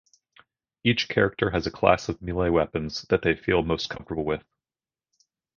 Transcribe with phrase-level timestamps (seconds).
[0.83, 4.43] Each character has a class of melee weapons that they feel most comfortable with.